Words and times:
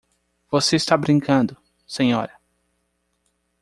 Você 0.49 0.77
está 0.77 0.97
brincando, 0.97 1.55
senhora! 1.85 2.33